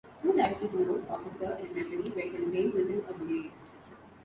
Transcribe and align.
Two 0.19 0.35
types 0.35 0.59
of 0.63 0.73
node, 0.73 1.07
processor 1.07 1.59
and 1.59 1.75
memory, 1.75 1.97
were 1.99 2.35
contained 2.41 2.73
within 2.73 3.05
a 3.07 3.13
blade. 3.13 3.51